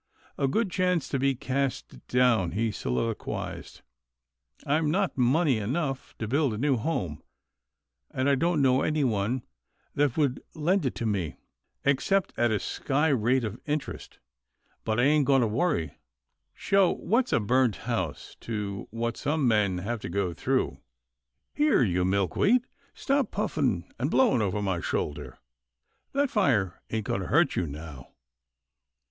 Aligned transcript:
"A 0.39 0.47
good 0.47 0.71
chance 0.71 1.07
to 1.09 1.19
be 1.19 1.35
cast 1.35 2.07
down," 2.07 2.53
he 2.53 2.71
soliloquized." 2.71 3.83
I've 4.65 4.85
not 4.87 5.15
money 5.15 5.59
enough 5.59 6.15
to 6.17 6.27
build 6.27 6.55
a 6.55 6.57
new 6.57 6.75
house, 6.75 7.19
and 8.09 8.27
I 8.27 8.33
don't 8.33 8.63
know 8.63 8.77
252 8.77 9.07
'TILDA 9.07 9.11
JANE'S 9.13 9.37
ORPHANS 9.37 9.93
anyone 9.93 9.93
that 9.93 10.17
would 10.17 10.43
lend 10.65 10.85
it 10.87 10.95
to 10.95 11.05
me, 11.05 11.35
except 11.85 12.33
at 12.35 12.49
a 12.49 12.59
sky 12.59 13.09
rate 13.09 13.43
of 13.43 13.59
interest, 13.67 14.17
but 14.83 14.99
I 14.99 15.03
ain't 15.03 15.27
going 15.27 15.41
to 15.41 15.47
worry. 15.47 15.99
Sho!— 16.55 16.93
what's 16.95 17.31
a 17.31 17.39
burnt 17.39 17.75
house 17.85 18.35
to 18.39 18.87
what 18.89 19.17
some 19.17 19.47
men 19.47 19.77
have 19.77 19.99
to 19.99 20.09
go 20.09 20.33
through— 20.33 20.79
Here 21.53 21.83
you 21.83 22.03
Milkweed, 22.05 22.65
stop 22.95 23.29
puffing 23.29 23.93
and 23.99 24.09
blowing 24.09 24.41
over 24.41 24.63
my 24.63 24.81
shoulder. 24.81 25.37
That 26.13 26.31
fire 26.31 26.81
ain't 26.89 27.05
going 27.05 27.21
to 27.21 27.27
hurt 27.27 27.55
you 27.55 27.67
now. 27.67 28.07